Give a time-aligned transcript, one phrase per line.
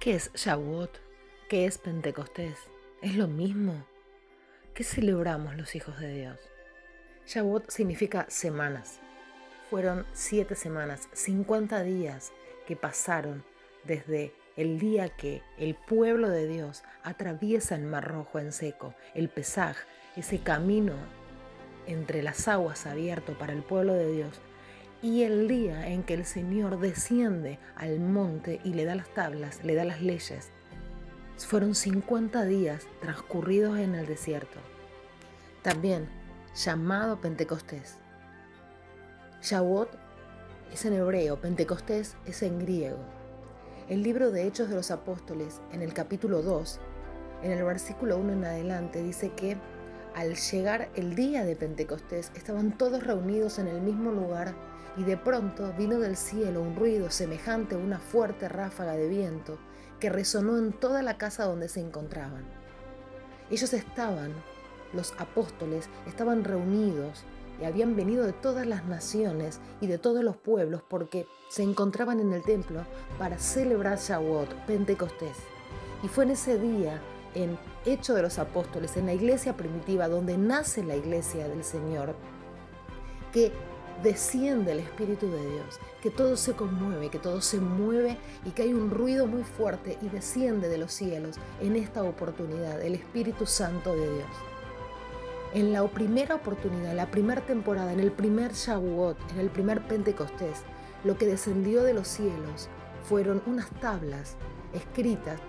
[0.00, 0.98] ¿Qué es Shavuot?
[1.50, 2.56] ¿Qué es Pentecostés?
[3.02, 3.84] ¿Es lo mismo?
[4.72, 6.40] ¿Qué celebramos los hijos de Dios?
[7.26, 8.98] Shavuot significa semanas.
[9.68, 12.32] Fueron siete semanas, 50 días
[12.66, 13.44] que pasaron
[13.84, 19.28] desde el día que el pueblo de Dios atraviesa el Mar Rojo en seco, el
[19.28, 19.76] Pesaj,
[20.16, 20.94] ese camino
[21.86, 24.40] entre las aguas abierto para el pueblo de Dios,
[25.02, 29.64] y el día en que el Señor desciende al monte y le da las tablas,
[29.64, 30.50] le da las leyes.
[31.38, 34.58] Fueron 50 días transcurridos en el desierto.
[35.62, 36.08] También
[36.54, 37.96] llamado Pentecostés.
[39.42, 39.88] Shavuot
[40.72, 42.98] es en hebreo, Pentecostés es en griego.
[43.88, 46.78] El libro de Hechos de los Apóstoles, en el capítulo 2,
[47.42, 49.56] en el versículo 1 en adelante, dice que
[50.14, 54.54] al llegar el día de Pentecostés estaban todos reunidos en el mismo lugar
[54.96, 59.58] y de pronto vino del cielo un ruido semejante a una fuerte ráfaga de viento
[59.98, 62.44] que resonó en toda la casa donde se encontraban.
[63.50, 64.32] Ellos estaban,
[64.92, 67.24] los apóstoles, estaban reunidos
[67.60, 72.20] y habían venido de todas las naciones y de todos los pueblos porque se encontraban
[72.20, 72.84] en el templo
[73.18, 75.36] para celebrar Shavuot, Pentecostés.
[76.02, 77.00] Y fue en ese día,
[77.34, 82.14] en Hecho de los Apóstoles, en la iglesia primitiva, donde nace la iglesia del Señor,
[83.32, 83.52] que
[84.02, 88.62] desciende el Espíritu de Dios, que todo se conmueve, que todo se mueve y que
[88.62, 93.46] hay un ruido muy fuerte y desciende de los cielos en esta oportunidad, el Espíritu
[93.46, 94.30] Santo de Dios.
[95.52, 99.86] En la primera oportunidad, en la primera temporada, en el primer Shavuot, en el primer
[99.86, 100.62] Pentecostés,
[101.04, 102.68] lo que descendió de los cielos
[103.02, 104.36] fueron unas tablas
[104.72, 105.40] escritas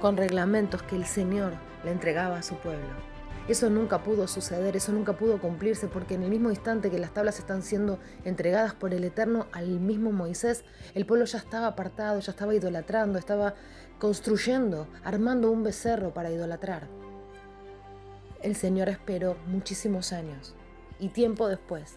[0.00, 3.17] con reglamentos que el Señor le entregaba a su pueblo.
[3.48, 7.14] Eso nunca pudo suceder, eso nunca pudo cumplirse, porque en el mismo instante que las
[7.14, 12.20] tablas están siendo entregadas por el Eterno al mismo Moisés, el pueblo ya estaba apartado,
[12.20, 13.54] ya estaba idolatrando, estaba
[13.98, 16.88] construyendo, armando un becerro para idolatrar.
[18.42, 20.54] El Señor esperó muchísimos años
[21.00, 21.96] y tiempo después,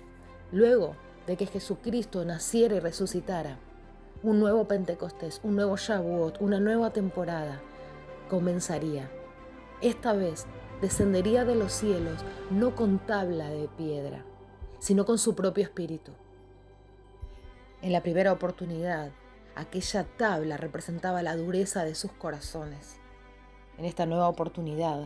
[0.53, 0.95] luego
[1.27, 3.57] de que Jesucristo naciera y resucitara,
[4.23, 7.59] un nuevo Pentecostés, un nuevo Shavuot, una nueva temporada
[8.29, 9.09] comenzaría.
[9.81, 10.45] Esta vez
[10.81, 12.19] descendería de los cielos
[12.49, 14.25] no con tabla de piedra,
[14.79, 16.11] sino con su propio espíritu.
[17.81, 19.11] En la primera oportunidad,
[19.55, 22.97] aquella tabla representaba la dureza de sus corazones.
[23.77, 25.05] En esta nueva oportunidad,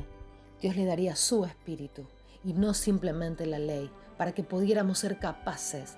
[0.62, 2.06] Dios le daría su espíritu
[2.44, 5.98] y no simplemente la ley, para que pudiéramos ser capaces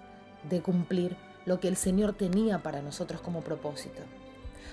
[0.49, 1.15] de cumplir
[1.45, 4.01] lo que el Señor tenía para nosotros como propósito.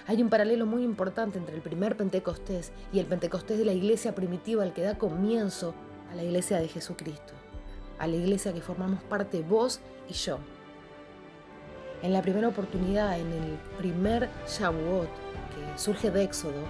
[0.06, 4.15] Hay un paralelo muy importante entre el primer Pentecostés y el Pentecostés de la iglesia
[4.15, 5.75] primitiva, el que da comienzo
[6.10, 7.32] a la iglesia de Jesucristo,
[7.99, 10.38] a la iglesia que formamos parte vos y yo.
[12.03, 16.62] En la primera oportunidad, en el primer Shavuot, que surge de Éxodo,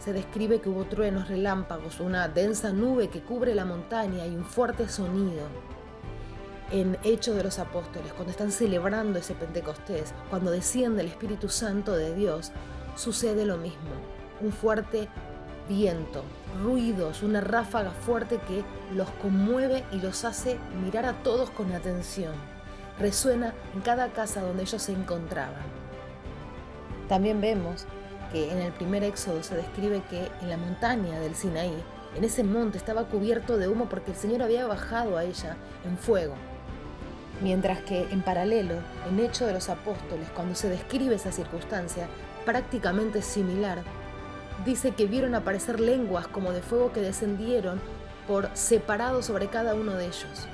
[0.00, 4.44] se describe que hubo truenos, relámpagos, una densa nube que cubre la montaña y un
[4.44, 5.46] fuerte sonido.
[6.72, 11.96] En Hechos de los Apóstoles, cuando están celebrando ese Pentecostés, cuando desciende el Espíritu Santo
[11.96, 12.52] de Dios,
[12.94, 13.90] sucede lo mismo.
[14.40, 15.08] Un fuerte
[15.68, 16.22] viento,
[16.62, 18.62] ruidos, una ráfaga fuerte que
[18.94, 22.34] los conmueve y los hace mirar a todos con atención.
[23.00, 25.64] Resuena en cada casa donde ellos se encontraban.
[27.08, 27.84] También vemos
[28.30, 31.82] que en el primer éxodo se describe que en la montaña del Sinaí,
[32.14, 35.98] en ese monte estaba cubierto de humo porque el Señor había bajado a ella en
[35.98, 36.34] fuego.
[37.40, 38.74] Mientras que en paralelo,
[39.08, 42.06] en Hecho de los Apóstoles, cuando se describe esa circunstancia,
[42.44, 43.82] prácticamente similar,
[44.64, 47.80] dice que vieron aparecer lenguas como de fuego que descendieron
[48.28, 50.48] por separado sobre cada uno de ellos.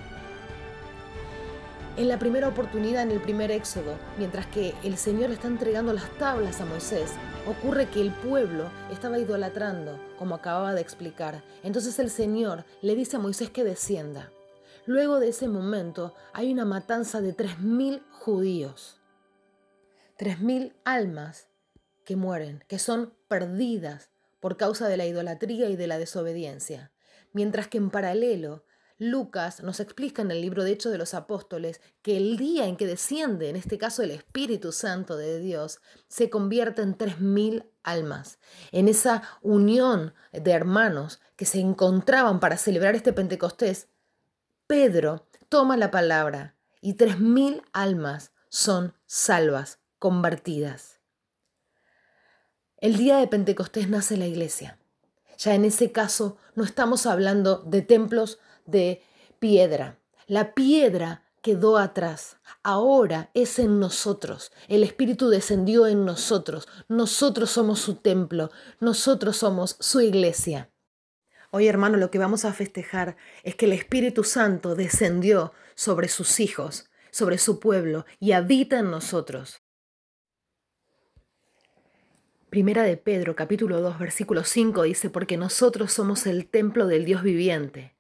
[1.97, 6.11] En la primera oportunidad, en el primer éxodo, mientras que el Señor está entregando las
[6.19, 7.11] tablas a Moisés,
[7.47, 11.43] ocurre que el pueblo estaba idolatrando, como acababa de explicar.
[11.63, 14.31] Entonces el Señor le dice a Moisés que descienda.
[14.87, 19.01] Luego de ese momento hay una matanza de 3.000 judíos.
[20.19, 21.49] 3.000 almas
[22.05, 26.93] que mueren, que son perdidas por causa de la idolatría y de la desobediencia.
[27.33, 28.65] Mientras que en paralelo,
[28.99, 32.77] Lucas nos explica en el libro de Hechos de los Apóstoles que el día en
[32.77, 37.65] que desciende, en este caso el Espíritu Santo de Dios, se convierte en tres mil
[37.83, 38.39] almas.
[38.73, 43.89] En esa unión de hermanos que se encontraban para celebrar este Pentecostés,
[44.67, 50.99] Pedro toma la palabra y tres mil almas son salvas, convertidas.
[52.79, 54.81] El día de Pentecostés nace la iglesia.
[55.39, 59.05] Ya en ese caso no estamos hablando de templos de
[59.39, 60.01] piedra.
[60.27, 62.39] La piedra quedó atrás.
[62.65, 64.51] Ahora es en nosotros.
[64.67, 66.67] El Espíritu descendió en nosotros.
[66.89, 68.51] Nosotros somos su templo.
[68.81, 70.71] Nosotros somos su iglesia.
[71.59, 76.39] Hoy, hermano, lo que vamos a festejar es que el Espíritu Santo descendió sobre sus
[76.39, 79.63] hijos, sobre su pueblo y habita en nosotros.
[82.51, 87.23] Primera de Pedro, capítulo 2, versículo 5 dice, porque nosotros somos el templo del Dios
[87.23, 87.97] viviente.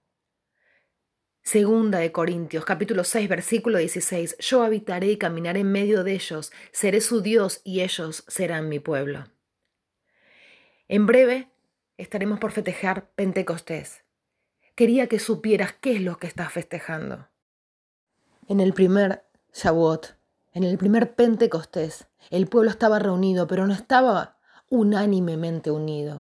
[1.42, 6.52] Segunda de Corintios, capítulo 6, versículo 16, yo habitaré y caminaré en medio de ellos,
[6.72, 9.24] seré su Dios y ellos serán mi pueblo.
[10.88, 11.55] En breve
[11.96, 14.04] estaremos por festejar Pentecostés.
[14.74, 17.28] Quería que supieras qué es lo que estás festejando.
[18.48, 20.16] En el primer Shavuot,
[20.52, 24.38] en el primer Pentecostés, el pueblo estaba reunido, pero no estaba
[24.68, 26.18] unánimemente unido.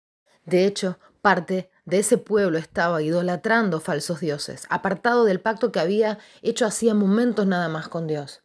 [0.44, 6.18] De hecho, parte de ese pueblo estaba idolatrando falsos dioses, apartado del pacto que había
[6.42, 8.42] hecho hacía momentos nada más con Dios.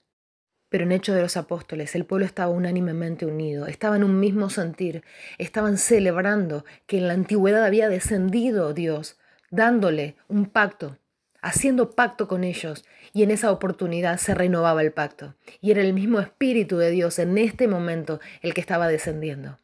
[0.75, 4.49] Pero en Hechos de los Apóstoles el pueblo estaba unánimemente unido, estaba en un mismo
[4.49, 5.05] sentir,
[5.37, 9.17] estaban celebrando que en la antigüedad había descendido Dios,
[9.49, 10.97] dándole un pacto,
[11.41, 12.83] haciendo pacto con ellos,
[13.13, 17.19] y en esa oportunidad se renovaba el pacto, y era el mismo Espíritu de Dios
[17.19, 19.57] en este momento el que estaba descendiendo.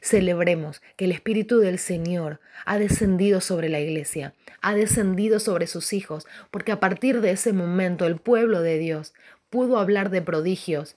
[0.00, 5.92] Celebremos que el Espíritu del Señor ha descendido sobre la iglesia, ha descendido sobre sus
[5.92, 9.12] hijos, porque a partir de ese momento el pueblo de Dios
[9.54, 10.96] pudo hablar de prodigios,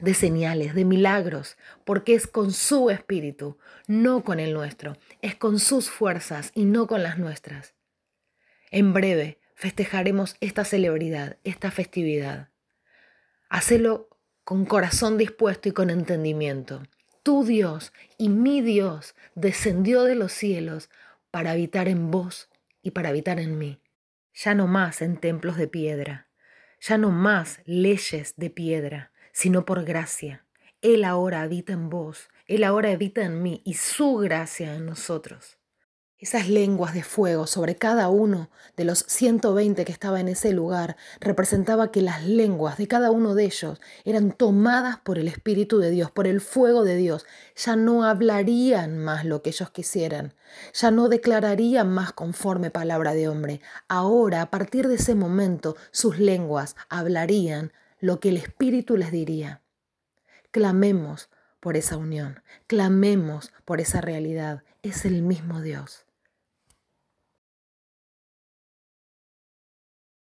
[0.00, 5.60] de señales, de milagros, porque es con su espíritu, no con el nuestro, es con
[5.60, 7.74] sus fuerzas y no con las nuestras.
[8.72, 12.48] En breve festejaremos esta celebridad, esta festividad.
[13.48, 14.08] Hacelo
[14.42, 16.82] con corazón dispuesto y con entendimiento.
[17.22, 20.90] Tu Dios y mi Dios descendió de los cielos
[21.30, 22.48] para habitar en vos
[22.82, 23.80] y para habitar en mí,
[24.34, 26.27] ya no más en templos de piedra
[26.80, 30.44] ya no más leyes de piedra, sino por gracia.
[30.80, 35.57] Él ahora habita en vos, Él ahora habita en mí y su gracia en nosotros.
[36.20, 40.96] Esas lenguas de fuego sobre cada uno de los 120 que estaba en ese lugar
[41.20, 45.92] representaba que las lenguas de cada uno de ellos eran tomadas por el Espíritu de
[45.92, 47.24] Dios, por el fuego de Dios.
[47.54, 50.34] Ya no hablarían más lo que ellos quisieran,
[50.74, 53.60] ya no declararían más conforme palabra de hombre.
[53.86, 59.62] Ahora, a partir de ese momento, sus lenguas hablarían lo que el Espíritu les diría.
[60.50, 61.30] Clamemos
[61.60, 64.64] por esa unión, clamemos por esa realidad.
[64.82, 66.07] Es el mismo Dios.